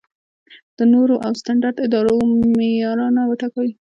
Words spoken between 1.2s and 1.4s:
او